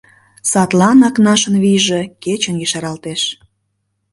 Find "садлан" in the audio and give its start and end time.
0.51-0.99